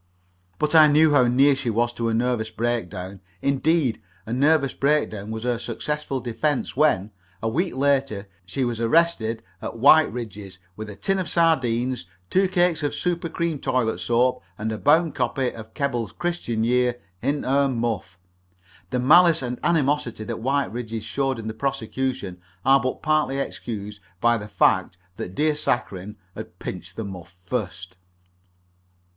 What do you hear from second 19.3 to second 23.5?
and animosity that Whiteridge's showed in the prosecution are but partly